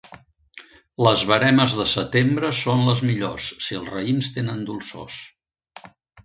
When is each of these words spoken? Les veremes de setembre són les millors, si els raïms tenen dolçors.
Les 1.07 1.25
veremes 1.31 1.75
de 1.79 1.85
setembre 1.91 2.51
són 2.61 2.81
les 2.87 3.03
millors, 3.11 3.51
si 3.67 3.79
els 3.81 3.93
raïms 3.97 4.31
tenen 4.39 4.65
dolçors. 4.71 5.21